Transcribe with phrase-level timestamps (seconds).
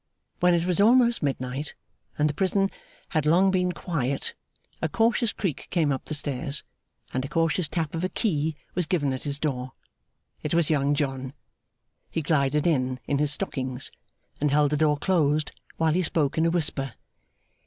[0.39, 1.75] When it was almost midnight,
[2.17, 2.71] and the prison
[3.09, 4.33] had long been quiet,
[4.81, 6.63] a cautious creak came up the stairs,
[7.13, 9.73] and a cautious tap of a key was given at his door.
[10.41, 11.33] It was Young John.
[12.09, 13.91] He glided in, in his stockings,
[14.39, 16.95] and held the door closed, while he spoke in a whisper.